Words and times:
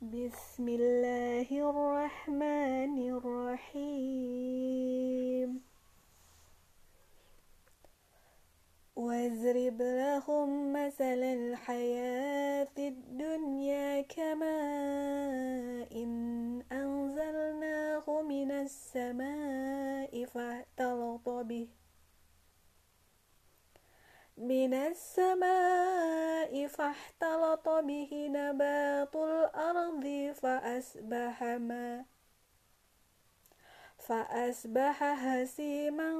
بسم 0.00 0.68
الله 0.68 1.44
الرحمن 1.52 2.96
الرحيم. 3.20 4.80
واضرب 8.96 9.82
لهم 9.82 10.72
مثل 10.72 11.20
الحياة 11.22 12.72
الدنيا 12.78 14.02
كماء 14.02 15.92
إن 15.92 16.62
أنزلناه 16.72 18.22
من 18.22 18.50
السماء 18.50 20.24
فاختلط 20.24 21.28
به. 21.28 21.79
من 24.40 24.74
السماء 24.74 26.66
فاختلط 26.66 27.68
به 27.68 28.28
نبات 28.30 29.16
الأرض 29.16 30.32
فأصبح 30.34 31.42
ما 31.42 32.04
فأصبح 33.98 35.02
هسيما 35.02 36.10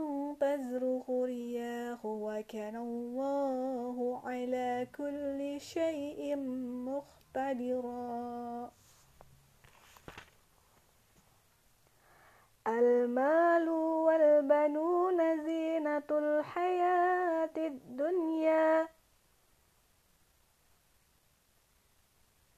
تزرخ 0.41 1.11
رياح 1.11 2.05
وكان 2.05 2.77
الله 2.77 4.23
على 4.25 4.89
كل 4.97 5.61
شيء 5.61 6.37
مقتدرا. 6.87 8.70
المال 12.66 13.69
والبنون 13.69 15.45
زينة 15.45 16.11
الحياة. 16.11 17.30
الدنيا 17.70 18.88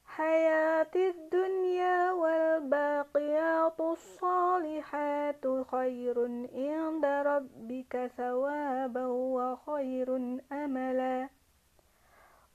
حياة 0.05 0.95
الدنيا 0.97 2.13
والباقيات 2.13 3.81
الصالحات 3.81 5.45
خير 5.71 6.17
عند 6.55 7.05
ربك 7.05 8.11
ثوابا 8.17 9.07
وخير 9.07 10.17
أملا. 10.53 11.29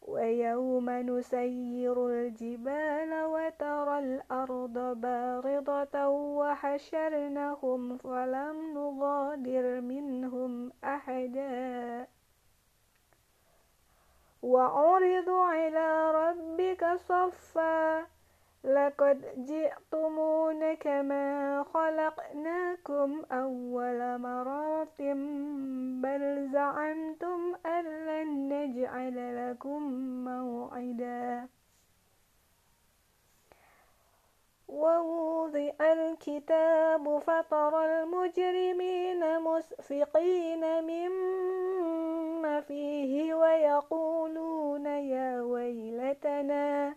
ويوم 0.02 0.90
نسير 0.90 2.10
الجبال 2.10 3.12
وترى 3.26 4.00
الأرض 4.00 4.78
بارضة 5.02 6.08
وحشرنهم 6.08 7.98
فلم 7.98 8.56
نغادر 8.74 9.82
منهم 9.82 10.72
أحدا. 10.84 12.17
وعرضوا 14.48 15.46
على 15.46 16.12
ربك 16.12 16.86
صفا 16.96 18.06
لقد 18.64 19.22
جئتمون 19.38 20.74
كما 20.74 21.64
خلقناكم 21.74 23.24
أول 23.32 24.18
مرة 24.22 25.00
بل 26.04 26.50
زعمتم 26.54 27.56
أن 27.66 27.86
لن 28.08 28.30
نجعل 28.54 29.18
لكم 29.38 29.82
موعدا. 30.26 31.48
ووضع 34.68 35.72
الكتاب 35.82 37.20
فترى 37.20 37.86
المجرمين 37.86 39.40
مسفقين 39.40 40.64
مما 40.84 42.62
فيه 42.62 43.34
ويقولون 43.34 44.86
يا 44.86 45.42
ويلتنا 45.42 46.96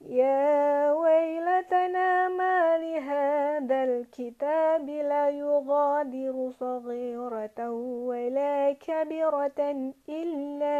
يا 0.00 0.92
ويلتنا 0.92 2.28
ما 2.28 2.78
لهذا 2.78 3.84
الكتاب 3.84 4.88
لا 4.88 5.30
يغادر 5.30 6.50
صغيرة 6.60 7.70
ولا 8.08 8.72
كبيرة 8.72 9.60
إلا 10.08 10.78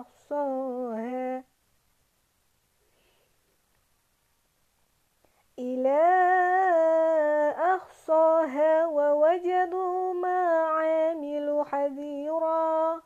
أحصاها 0.00 1.31
إلى 5.82 7.54
أحصاها 7.74 8.86
ووجدوا 8.86 10.14
ما 10.14 10.62
عاملوا 10.66 11.64
حذيرا 11.64 13.02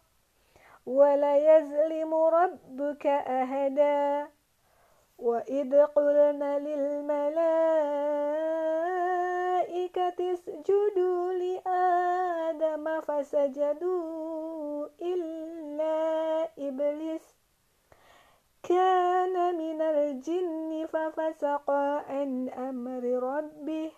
ولا 0.86 1.36
يظلم 1.36 2.14
ربك 2.14 3.06
أهدا 3.06 4.28
وإذ 5.18 5.82
قلنا 5.82 6.58
للملائكة 6.58 7.36
اسجدوا 10.32 11.32
لآدم 11.32 13.00
فسجدوا 13.00 14.88
إلا 15.02 16.48
إبليس 16.58 17.36
كان 18.62 19.56
من 19.58 19.80
الجن 19.82 20.55
ففسق 20.96 21.70
عن 22.08 22.48
أمر 22.48 23.04
ربه. 23.04 23.92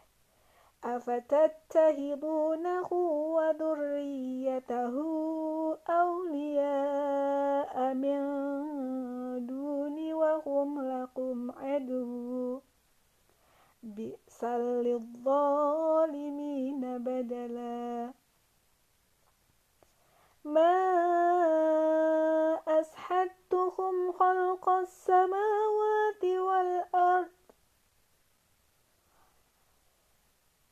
أفتتهبونه 0.84 2.92
وذريته 3.36 4.94
أولياء 5.88 7.94
من 7.94 8.20
دون 9.46 10.12
وهم 10.12 10.82
لكم 10.82 11.50
عدو. 11.50 12.60
بئس 13.82 14.44
للظالمين 14.84 16.80
بدلا. 16.98 18.12
ما 20.44 20.98
أسحدتهم 22.80 24.12
خلق 24.12 24.68
السماوات 24.68 26.24
والأرض 26.24 27.28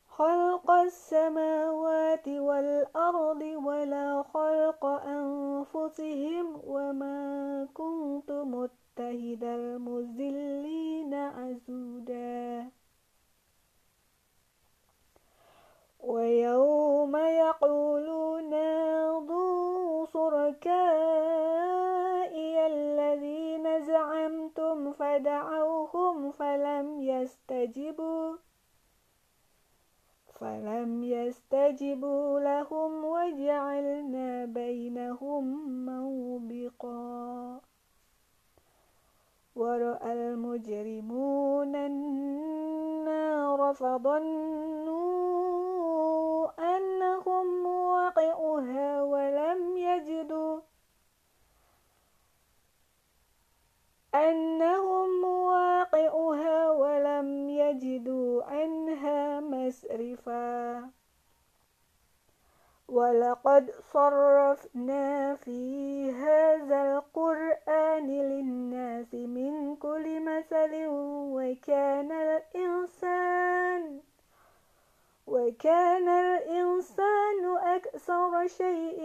خلق 0.09 0.71
السماوات 0.87 2.27
والأرض 2.27 3.41
ولا 3.41 4.23
خلق 4.33 4.85
أنفسهم 4.85 6.61
وما 6.67 7.67
كنت 7.73 8.31
متهد 8.31 9.43
المزلين 9.43 11.13
عزودا 11.13 12.71
ويوم 15.99 17.15
يقولون 17.15 18.53
ذو 19.27 20.05
شركائي 20.05 21.47
الذين 22.67 23.85
زعمتم 23.85 24.91
فدعوهم 24.93 26.31
فلم 26.31 27.01
يستجبوا 27.01 28.37
فلم 30.39 31.03
يستجبوا 31.03 32.39
لهم 32.39 33.05
وجعلنا 33.05 34.45
بينهم 34.45 35.45
موبقا 35.85 37.61
ورأى 39.55 40.13
المجرمون 40.13 41.75
النار 41.75 43.73
فظنوا 43.73 44.97
أنهم 46.77 47.65
واقعها 47.65 49.01
ولم 49.03 49.77
يجدوا 49.77 50.59
أنهم 54.15 55.23
واقعها 55.23 55.76
ولم 56.71 57.49
يجدوا 57.49 58.43
عنها 58.43 59.39
مسرفا 59.39 60.89
ولقد 62.87 63.71
صرفنا 63.93 65.35
في 65.35 66.11
هذا 66.11 66.81
القرآن 66.97 68.07
للناس 68.07 69.13
من 69.13 69.75
كل 69.75 70.19
مثل 70.19 70.71
وكان 71.35 72.11
الإنسان 72.11 74.01
وكان 75.27 76.09
الإنسان 76.09 77.57
أكثر 77.57 78.47
شيء 78.47 79.01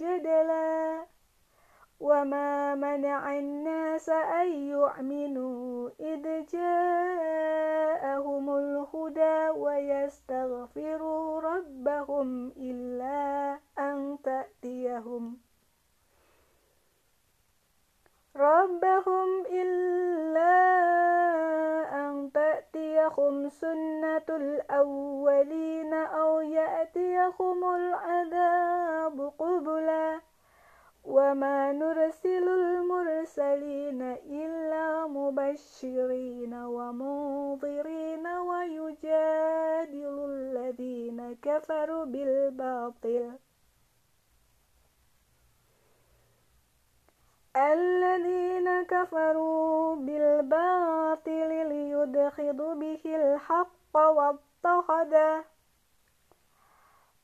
جدلا. 0.00 1.06
وما 2.00 2.74
منع 2.74 3.38
الناس 3.38 4.08
أن 4.08 4.52
يؤمنوا 4.52 5.90
إذ 6.00 6.46
جاءهم 6.46 8.56
الهدى 8.56 9.48
ويستغفروا 9.58 11.40
ربهم 11.40 12.52
إلا 12.56 13.58
أن 13.78 14.18
تأتيهم 14.24 15.36
ربهم 18.36 19.46
إلا 19.46 20.56
أن 21.92 22.30
تأتيهم 22.34 23.48
سنة 23.48 24.26
الأولين 24.30 25.94
أو 25.94 26.40
يأتيهم 26.40 27.74
العذاب 27.74 29.32
قبلا 29.38 30.20
وما 31.06 31.72
نرسل 31.72 32.48
المرسلين 32.48 34.02
إلا 34.26 35.06
مبشرين 35.06 36.54
ومنظرين 36.54 38.26
ويجادل 38.26 40.16
الذين 40.30 41.36
كفروا 41.42 42.04
بالباطل. 42.04 43.38
الذين 47.56 48.82
كفروا 48.82 49.96
بالباطل 49.96 51.50
ليدخضوا 51.68 52.74
به 52.74 53.02
الحق 53.06 53.96
واتخذوا 53.96 55.55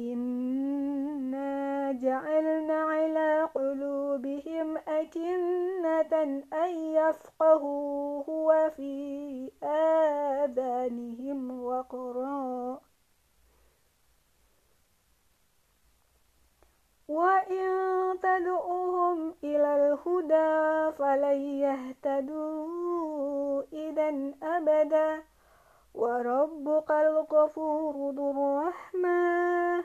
إنا 0.00 1.92
جعلنا 1.92 2.74
على 2.82 3.48
قلوبهم 3.54 4.76
أكنة 4.76 6.42
أن 6.52 6.70
يفقهوه 6.74 8.30
وفي 8.30 9.50
آذانهم 9.62 11.64
وقرا 11.64 12.80
وإن 17.08 17.66
تدعوهم 18.22 19.34
إلى 19.44 19.70
الهدى 19.76 20.92
فلن 20.98 21.40
يهتدوا 21.66 23.62
إذا 23.72 24.32
أبدا 24.42 25.22
وربك 25.94 26.90
الغفور 26.90 28.10
ذو 28.14 28.30
الرحمة 28.30 29.84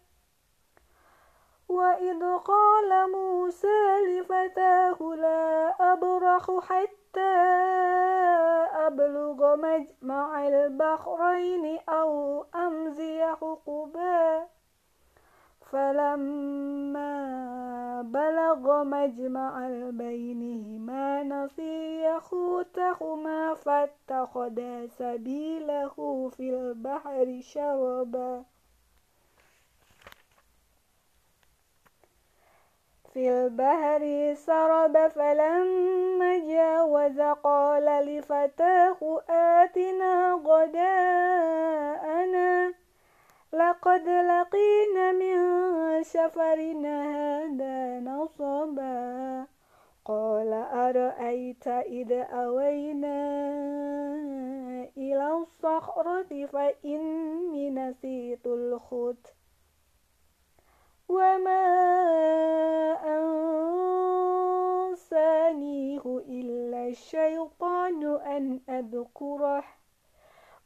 وإذ 1.71 2.37
قال 2.37 3.11
موسى 3.11 4.01
لفتاه 4.07 4.97
لا 5.01 5.75
أبرح 5.93 6.59
حتى 6.61 7.37
أبلغ 8.87 9.55
مجمع 9.55 10.47
البحرين 10.47 11.79
أو 11.89 12.45
أمزي 12.55 13.25
حقبا. 13.25 14.47
فلما 15.71 17.11
بلغ 18.01 18.83
مجمع 18.83 19.69
بينهما 19.89 21.23
نسي 21.23 22.19
حوتهما 22.19 23.53
فاتخذا 23.53 24.87
سبيله 24.87 26.29
في 26.37 26.49
البحر 26.49 27.39
شربا. 27.41 28.43
في 33.13 33.29
البحر 33.29 34.33
سرب 34.33 35.07
فلما 35.07 36.37
جاوز 36.37 37.19
قال 37.19 37.85
لفتاه 37.85 39.21
آتنا 39.29 40.41
غداءنا. 40.45 41.61
لقد 43.53 44.09
لقينا 44.09 45.11
من 45.11 45.37
سفرنا 46.03 47.03
هذا 47.03 47.99
نصبا. 47.99 49.45
قال 50.05 50.53
أرأيت 50.73 51.67
إذا 51.67 52.21
أوينا 52.23 53.21
إلى 54.97 55.27
الصخرة 55.33 56.45
فإني 56.45 57.69
نسيت 57.69 58.47
الخط 58.47 59.35
وما 61.09 61.70
الشيطان 66.91 68.15
أن 68.15 68.59
أذكره 68.69 69.63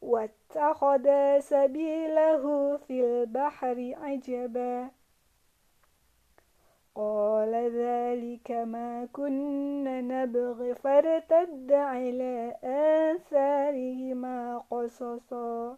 واتخذ 0.02 1.40
سبيله 1.40 2.78
في 2.78 3.06
البحر 3.06 3.94
عجبا. 4.02 4.90
قال 6.96 7.54
ذلك 7.54 8.52
ما 8.52 9.08
كنا 9.14 10.02
نبغي 10.02 10.76
فارتد 10.76 11.72
على 11.72 12.56
آثارهما 13.14 14.58
قصصا. 14.72 15.78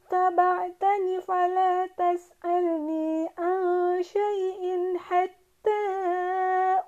اتبعتني 0.13 1.21
فلا 1.21 1.87
تسألني 1.87 3.29
عن 3.37 4.03
شيء 4.03 4.97
حتى 4.97 5.81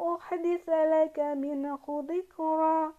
أحدث 0.01 0.70
لك 0.70 1.20
منه 1.20 2.06
ذكرا 2.10 2.94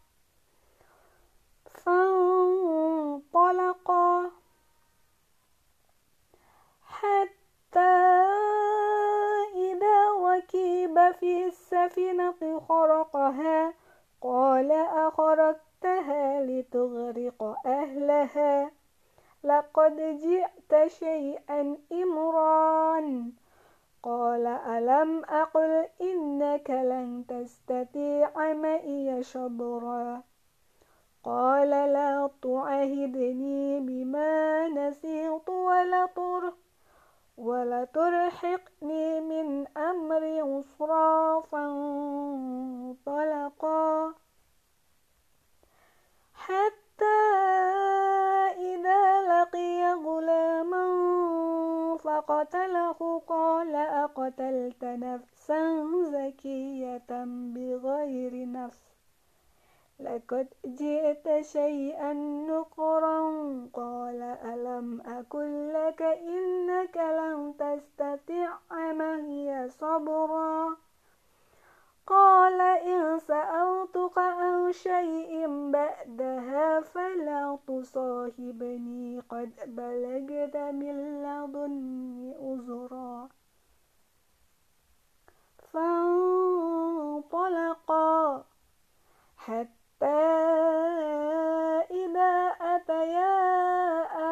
فانطلقا 1.84 3.30
حتى 6.86 7.80
إذا 9.54 10.10
ركب 10.10 11.12
في 11.20 11.46
السفينة 11.46 12.60
خرقها 12.68 13.74
قال 14.20 14.72
أخرجتها 14.72 16.42
لتغرق 16.42 17.56
أهلها. 17.66 18.83
لقد 19.44 20.18
جئت 20.18 20.86
شيئا 20.86 21.76
إمران 21.92 23.32
قال 24.02 24.46
ألم 24.46 25.24
أقل 25.24 25.86
إنك 26.00 26.70
لن 26.70 27.24
تستطيع 27.28 28.52
معي 28.52 29.22
صبرا؟ 29.22 30.22
قال 31.24 31.70
لا 31.70 32.30
تعهدني 32.42 33.80
بما 33.80 34.68
نسيت 34.68 35.48
ولا 35.48 36.08
ولترحقني 37.36 39.20
من 39.20 39.66
أمري 39.76 40.40
عسرا 40.40 41.40
فانطلقا. 41.40 42.94
حتى 46.34 47.93
إذا 48.84 49.22
لقي 49.22 49.92
غلاما 49.92 50.86
فقتله 51.96 53.22
قال 53.28 53.74
أقتلت 53.74 54.84
نفسا 54.84 55.84
زكية 56.12 57.24
بغير 57.54 58.52
نفس 58.52 58.82
لقد 60.00 60.48
جئت 60.66 61.40
شيئا 61.40 62.12
نقرا 62.48 63.20
قال 63.72 64.22
ألم 64.22 65.00
أكن 65.00 65.72
لك 65.72 66.02
إنك 66.02 66.96
لن 66.96 67.54
تستطيع 67.58 68.50
معي 68.70 69.68
صبرا 69.68 70.76
قال 72.06 72.60
إن 72.60 73.18
سألتك 73.18 74.18
عن 74.18 74.72
شيء 74.72 75.46
بعدها 75.70 76.80
فلا 76.80 77.58
تصاحبني 78.24 79.20
قد 79.20 79.52
بلغت 79.66 80.56
من 80.56 81.22
لدني 81.22 82.34
أزرا 82.40 83.28
فانطلقا 86.92 87.34
حتى 89.36 90.06
إذا 91.90 92.56
أتيا 92.60 93.36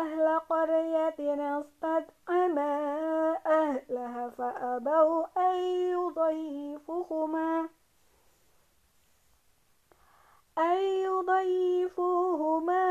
أهل 0.01 0.39
قرية 0.39 1.61
استطعما 1.61 2.75
أهلها 3.47 4.29
فأبوا 4.29 5.27
أن 5.37 5.57
يضيفوهما 5.93 7.69
أن 10.59 10.79
يضيفوهما 11.07 12.83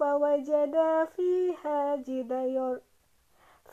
فوجدا 0.00 1.04
فيها 1.04 1.96
جدار 1.96 2.80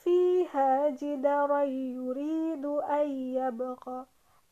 فيها 0.04 0.90
جدارا 0.90 1.64
يريد 1.64 2.66
أن 2.66 3.10
يبقى 3.12 4.06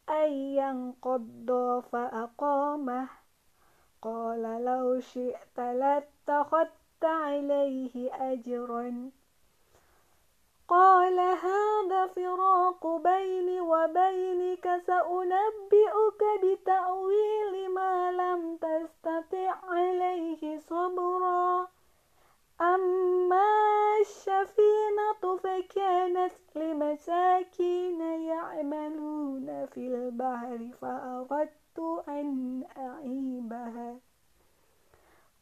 أن 0.10 0.32
ينقض 0.32 1.50
فأقامه. 1.92 3.10
قال 4.02 4.66
لو 4.66 5.00
شئت 5.00 5.60
لاتخذت 5.60 7.04
عليه 7.04 8.14
أجرا. 8.32 9.12
قال 10.68 11.20
هذا 11.20 12.08
فراق 12.08 12.88
بيني 12.88 13.62
وبينك 13.62 14.82
سأنبئك 14.88 16.22
بتأويل 16.44 17.70
ما 17.70 18.12
لم 18.12 18.58
تستطع 18.58 19.56
عليه 19.64 20.60
صبرا. 20.60 21.68
أما 22.62 23.44
السفينة 24.02 25.38
فكانت 25.44 26.34
لمساكين 26.56 28.02
يعملون 28.02 29.66
في 29.66 29.88
البحر 29.88 30.70
فأردت 30.82 32.04
أن 32.08 32.64
أعيبها. 32.78 33.96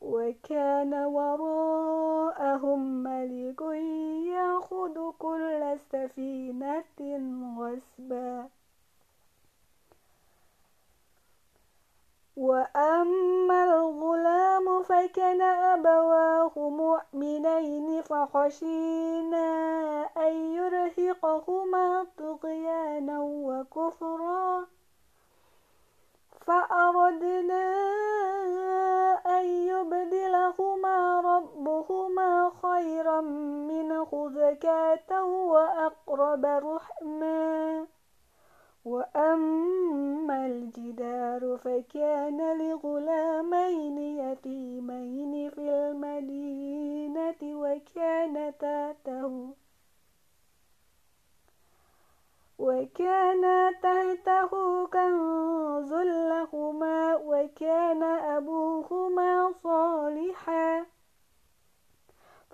وكان 0.01 0.93
وراءهم 0.93 2.79
ملك 3.03 3.61
يأخذ 4.33 5.11
كل 5.19 5.77
سفينة 5.91 6.99
غصبا. 7.57 8.49
وأما 12.37 13.63
الغلام 13.63 14.83
فكان 14.83 15.41
أبواه 15.41 16.53
مؤمنين 16.55 18.01
فخشينا 18.01 19.49
أن 20.17 20.33
يرهقهما 20.55 22.07
طغيانا 22.17 23.19
وكفرا. 23.21 24.65
فأردنا 26.45 27.63
أن 29.25 29.45
يبدلهما 29.45 31.12
زكاة 34.63 35.23
وأقرب 35.25 36.45
رحما 36.45 37.87
وأما 38.85 40.45
الجدار 40.45 41.57
فكان 41.57 42.57
لغلامين 42.57 43.97
يتيمين 43.97 45.49
في 45.49 45.61
المدينة 45.61 47.41
وكان 47.43 48.53
تحته 48.59 49.53
وكان 52.59 53.73
تحته 53.83 54.51
كنز 54.87 55.93
لهما 55.93 57.15
وكان 57.15 58.03
أبوهما 58.03 59.53
صالحا. 59.63 60.85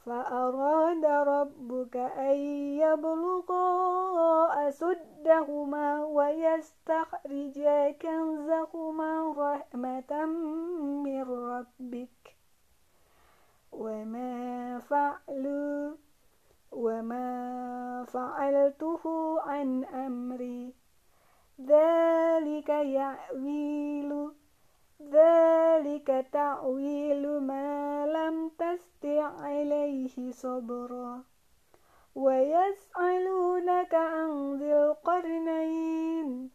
فأراد 0.10 1.06
ربك 1.06 1.96
أن 1.96 2.36
يبلغا 2.82 3.68
أسدهما 4.70 6.06
ويستخرجا 6.06 7.92
كنزهما 7.92 9.34
رحمة 9.38 10.26
من 11.06 11.24
ربك. 11.24 12.36
وما 13.72 14.80
فعلوا 14.80 15.96
وما 16.72 17.30
فعلته 18.08 19.02
عن 19.42 19.84
أمري. 19.84 20.74
ذلك 21.62 22.70
يعويل 22.70 24.39
ذلك 25.12 26.26
تعويل 26.32 27.40
ما 27.40 28.06
لم 28.08 28.52
تستع 28.58 29.24
عليه 29.24 30.32
صبرا. 30.32 31.24
ويسألونك 32.16 33.94
عن 33.94 34.60
ذي 34.60 34.74
القرنين 34.74 36.50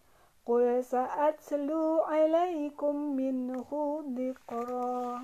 قل 0.46 0.84
سأتلو 0.84 2.00
عليكم 2.00 2.96
منه 3.16 4.02
ذكرا. 4.18 5.22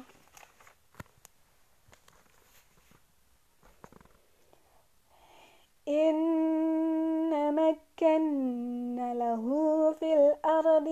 إن 5.88 7.54
مكنا 7.54 9.14
له 9.14 9.44
في 9.92 10.14
الأرض 10.14 10.86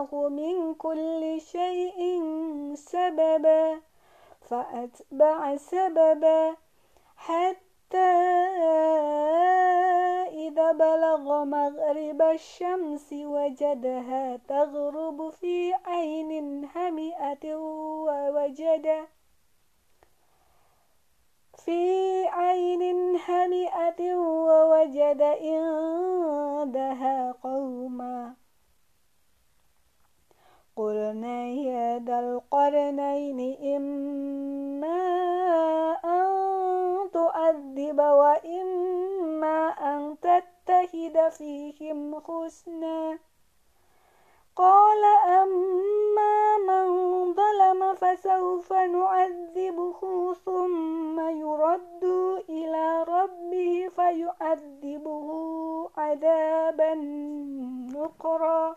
وآتيناه 0.00 0.28
من 0.28 0.74
كل 0.74 1.40
شيء 1.40 2.22
سببا 2.74 3.80
فأتبع 4.40 5.56
سببا 5.56 6.56
حتى 7.16 8.12
إذا 10.32 10.72
بلغ 10.72 11.44
مغرب 11.44 12.22
الشمس 12.22 13.12
وجدها 13.12 14.36
تغرب 14.48 15.30
في 15.30 15.74
عين 15.84 16.64
همئة 16.74 17.56
ووجد 17.56 19.06
في 21.64 22.26
عين 22.26 23.16
هنئة 23.16 24.16
ووجد 24.16 25.22
عندها 25.22 27.32
قوما. 27.42 28.39
قلنا 30.80 31.46
يا 31.46 31.98
ذا 31.98 32.18
القرنين 32.20 33.40
إما 33.76 35.02
أن 36.04 36.26
تؤذب 37.12 37.98
وإما 38.00 39.58
أن 39.68 40.16
تتخذ 40.20 41.30
فيهم 41.30 42.20
حسنا. 42.20 43.18
قال 44.56 45.02
أما 45.28 46.58
من 46.68 46.86
ظلم 47.34 47.94
فسوف 47.94 48.72
نعذبه 48.72 50.00
ثم 50.34 51.20
يرد 51.20 52.04
إلى 52.48 53.02
ربه 53.02 53.88
في 53.96 54.20
يعذبه 54.20 55.28
عذابا 55.96 56.94
نقرا 57.94 58.76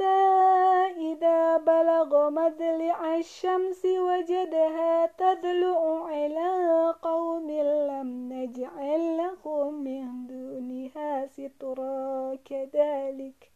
إذا 0.00 1.56
بلغ 1.56 2.30
مدلع 2.30 3.16
الشمس 3.16 3.84
وجدها 3.84 5.06
تطلع 5.06 6.06
على 6.06 6.94
قوم 7.02 7.50
لم 7.90 8.32
نجعل 8.32 9.16
لهم 9.16 9.74
من 9.74 10.26
دونها 10.26 11.26
سترا 11.26 12.34
كذلك. 12.44 13.50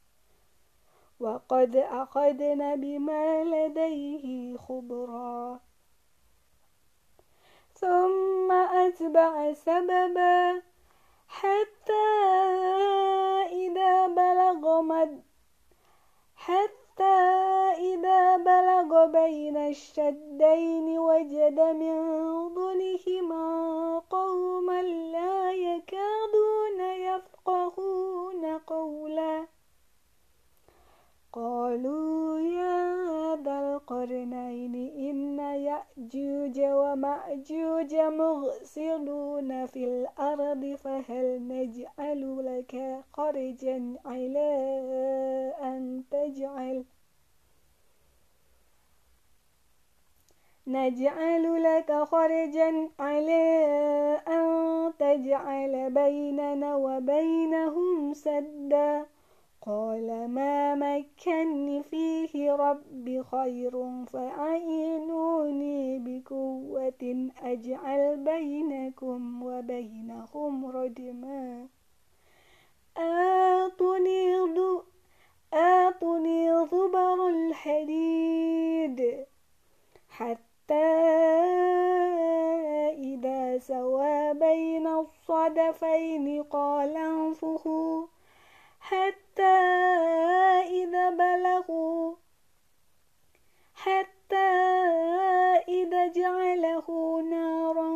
وقد 1.20 1.76
أخذنا 1.76 2.74
بما 2.74 3.44
لديه 3.44 4.56
خبرا. 4.56 5.60
ثم 7.74 8.52
أتبع 8.52 9.52
سببا 9.52 10.62
حتى 11.28 12.06
إذا 13.52 14.06
بلغ 14.06 14.80
مد 14.80 15.29
حتى 16.40 17.20
إذا 17.78 18.36
بلغ 18.36 19.06
بين 19.06 19.56
الشدين 19.56 20.98
وجد 20.98 21.60
من 21.60 21.94
دونهما 22.54 23.44
قوما 24.10 24.82
لا 24.82 25.52
يكادون 25.52 26.80
يفقهون 26.80 28.58
قولا. 28.58 29.46
قالوا 31.32 32.38
يا 32.38 32.99
القرنين 33.90 34.74
إن 34.74 35.38
يأجوج 35.38 36.60
ومأجوج 36.60 37.94
مغسلون 37.94 39.66
في 39.66 39.84
الأرض 39.84 40.76
فهل 40.84 41.48
نجعل 41.48 42.22
لك 42.46 43.04
خرجا 43.12 43.94
على 44.04 44.50
أن 45.62 46.04
تجعل؟ 46.10 46.84
نجعل 50.66 51.62
لك 51.62 51.92
خرجا 51.92 52.88
على 52.98 53.42
أن 54.28 54.92
تجعل 54.98 55.90
بيننا 55.90 56.76
وبينهم 56.76 58.14
سدا. 58.14 59.06
قال 59.66 60.28
ما 60.28 60.74
مكني 60.74 61.82
فيه 61.82 62.52
ربي 62.52 63.22
خير 63.22 64.04
فأعينوني 64.06 65.98
بقوة 65.98 67.30
أجعل 67.42 68.16
بينكم 68.16 69.42
وبينهم 69.42 70.66
ردما 70.66 71.66
آتني 72.96 74.36
آتني 75.52 76.66
زبر 76.66 77.28
الحديد 77.28 79.26
حتى 80.08 80.74
إذا 82.98 83.58
سوى 83.58 84.34
بين 84.34 84.86
الصدفين 84.86 86.42
قال 86.42 86.96
انفخوا 86.96 88.06
حتى 88.90 89.56
إذا 90.82 91.10
بلغوا 91.10 92.14
حتى 93.74 94.50
إذا 95.68 96.06
جعله 96.06 96.86
نارا 97.30 97.90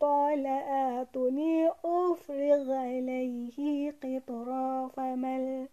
قال 0.00 0.46
آتني 0.96 1.68
أفرغ 1.84 2.72
عليه 2.72 3.90
قطرا 4.02 4.88
فمل 4.88 5.68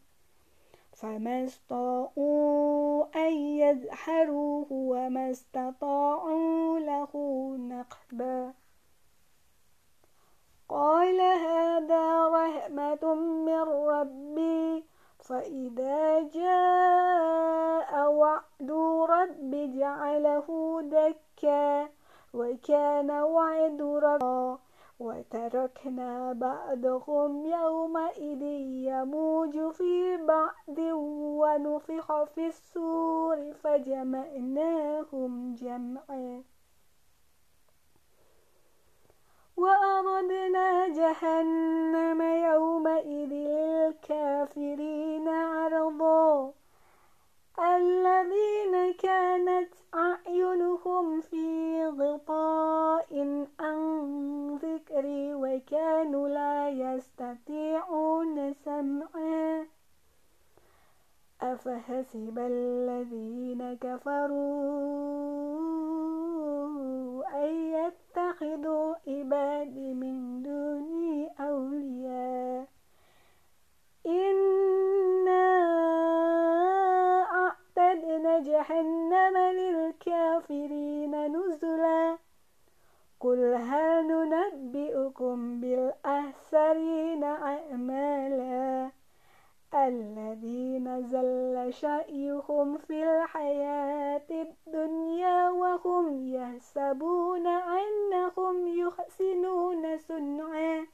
فما 0.93 1.43
استطاعوا 1.43 3.05
أن 3.15 3.33
يزحروه 3.33 4.67
وما 4.71 5.31
استطاعوا 5.31 6.79
له 6.79 7.11
نقبا. 7.59 8.53
قال 10.71 11.21
هذا 11.21 12.27
رحمة 12.27 13.13
من 13.15 13.61
ربي 13.93 14.83
فإذا 15.19 16.19
جاء 16.19 18.11
وعد 18.11 18.71
ربي 19.09 19.79
جعله 19.79 20.47
دكا 20.81 21.89
وكان 22.33 23.11
وعد 23.11 23.81
ربي 23.81 24.57
وتركنا 24.99 26.33
بعضهم 26.33 27.45
يومئذ 27.45 28.41
يموج 28.91 29.71
في 29.71 30.17
بعض 30.17 30.77
ونفخ 31.41 32.23
في 32.23 32.47
السور 32.47 33.53
فجمعناهم 33.63 35.31
جمعا. 35.55 36.43
وأردنا 39.61 40.87
جهنم 40.87 42.21
يومئذ 42.21 43.31
للكافرين 43.33 45.27
عرضا. 45.27 46.53
الذين 47.59 48.93
كانت 48.93 49.73
أعينهم 49.95 51.21
في 51.21 51.85
غطاء 51.87 53.45
عن 53.59 53.79
ذكري 54.63 55.33
وكانوا 55.33 56.27
لا 56.27 56.69
يستطيعون 56.69 58.53
سمعا. 58.53 59.67
أفحسب 61.43 62.39
الذين 62.39 63.77
كفروا 63.81 64.31
أن 67.43 67.49
يتخذوا 67.73 68.95
عبادي 69.07 69.93
من 69.93 70.43
دوني 70.43 71.29
أولياء 71.39 72.67
إنا 74.05 75.47
أعتدنا 77.31 78.39
جهنم 78.39 79.37
للكافرين 79.37 81.35
نزلا 81.37 82.17
قل 83.19 83.53
هل 83.53 84.07
ننبئكم 84.07 85.61
بالأخسرين 85.61 87.23
أعمالا 87.23 88.91
الذين 89.73 91.01
زل 91.07 91.60
شأيهم 91.71 92.77
في 92.77 93.03
الحياة 93.03 94.27
الدنيا 94.31 95.49
وهم 95.49 96.27
يحسبون 96.35 97.47
أنهم 97.47 98.67
يحسنون 98.67 99.97
صنعا. 99.97 100.87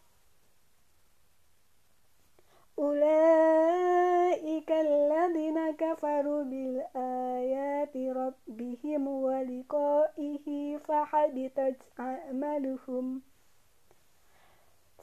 أولئك 2.80 4.72
الذين 4.72 5.72
كفروا 5.72 6.44
بالآيات 6.44 7.98
ربهم 7.98 9.08
ولقائه 9.08 10.78
فحبطت 10.78 11.82
أعمالهم. 12.00 13.22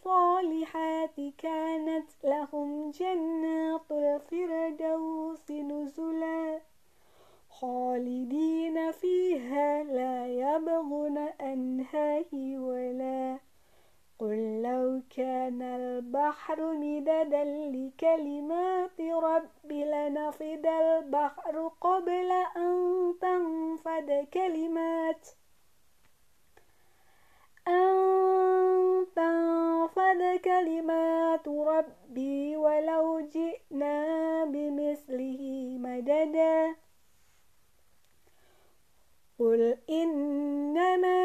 الصالحات 0.00 1.20
كانت 1.38 2.10
لهم 2.24 2.90
جنات 2.90 3.90
الفردوس 3.90 5.50
نزلا 5.50 6.60
خالدين 7.50 8.92
فيها 8.92 9.82
لا 9.82 10.26
يبغون 10.26 11.18
أنها 11.18 12.24
ولا 12.32 13.38
قل 14.18 14.62
لو 14.62 15.02
كان 15.16 15.62
البحر 15.62 16.72
مددا 16.72 17.44
لكلمات 17.44 19.00
ربي 19.00 19.84
لنفد 19.84 20.66
البحر 20.66 21.70
قبل 21.80 22.32
أن 22.56 23.14
تنفد 23.20 24.26
كلمات. 24.32 25.28
أن 27.68 28.69
تنفد 29.16 30.40
كلمات 30.44 31.48
ربي 31.48 32.56
ولو 32.56 33.20
جئنا 33.20 34.44
بمثله 34.44 35.42
مددا. 35.78 36.74
قل 39.38 39.78
إنما 39.90 41.20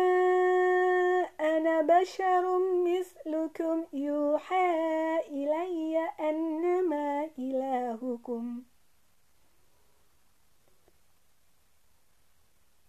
أنا 1.39 1.81
بشر 1.81 2.59
مثلكم 2.87 3.85
يوحى 3.93 5.19
إلي 5.29 5.97
أنما 6.19 7.29
إلهكم 7.39 8.63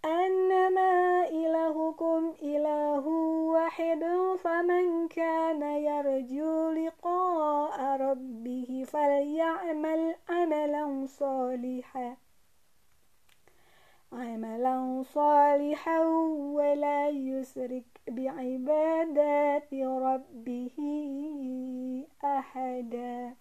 أنما 0.04 1.28
إلهكم 1.28 2.34
إله 2.42 3.06
واحد 3.52 4.04
فمن 4.46 5.08
كان 5.08 5.62
يرجو 5.62 6.70
لقاء 6.70 7.96
ربه 8.00 8.84
فليعمل 8.88 10.14
عملا 10.28 11.06
صالحا. 11.06 12.16
عملا 14.12 15.02
صالحا 15.14 16.00
ولا 16.58 17.08
يشرك 17.08 17.84
بعبادات 18.08 19.74
ربه 19.74 20.76
أحدا. 22.24 23.34